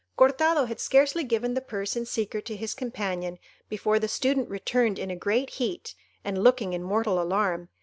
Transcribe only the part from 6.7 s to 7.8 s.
in mortal alarm.